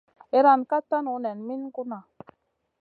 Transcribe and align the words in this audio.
Iyran 0.35 0.61
ka 0.69 0.77
tanu 0.89 1.13
nen 1.23 1.37
min 1.47 1.61
gunna. 1.75 1.99